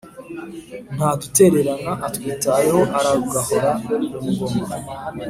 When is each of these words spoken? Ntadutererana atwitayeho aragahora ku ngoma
Ntadutererana 0.95 1.91
atwitayeho 2.07 2.81
aragahora 2.99 3.69
ku 4.13 4.21
ngoma 4.31 4.63